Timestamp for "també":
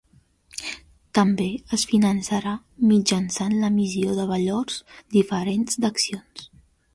1.17-1.49